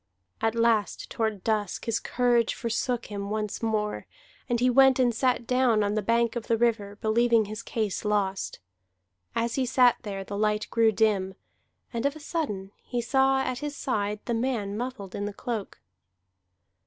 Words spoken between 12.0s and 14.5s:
of a sudden he saw at his side the